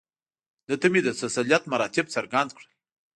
ده 0.67 0.75
ته 0.81 0.87
مې 0.91 1.01
د 1.03 1.09
تسلیت 1.21 1.63
مراتب 1.71 2.05
څرګند 2.15 2.49
کړل. 2.57 2.71